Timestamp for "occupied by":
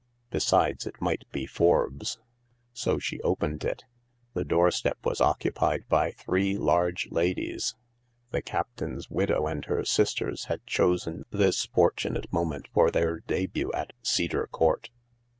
5.21-6.09